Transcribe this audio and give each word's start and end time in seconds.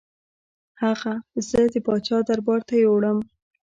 هغه 0.83 1.13
زه 1.49 1.59
د 1.73 1.75
پاچا 1.85 2.17
دربار 2.27 2.61
ته 2.67 2.73
یووړم. 2.83 3.17